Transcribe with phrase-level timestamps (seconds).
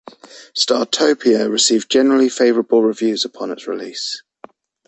[0.57, 4.23] "Startopia" received generally favorable reviews upon its release.